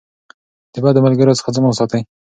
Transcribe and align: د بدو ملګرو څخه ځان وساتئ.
د 0.73 0.75
بدو 0.83 0.99
ملګرو 1.05 1.37
څخه 1.39 1.53
ځان 1.55 1.63
وساتئ. 1.65 2.01